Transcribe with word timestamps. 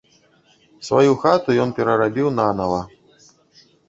Сваю 0.87 1.11
хату 1.23 1.57
ён 1.65 1.73
перарабіў 1.79 2.31
нанава. 2.39 2.81